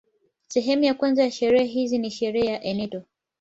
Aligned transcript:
Sehemu 0.47 0.83
ya 0.83 0.93
kwanza 0.93 1.23
ya 1.23 1.31
sherehe 1.31 1.65
hizi 1.67 1.97
ni 1.97 2.11
sherehe 2.11 2.47
ya 2.47 2.63
enoto 2.63 3.03